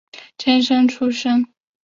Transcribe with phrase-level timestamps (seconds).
[0.35, 1.45] 监生出身。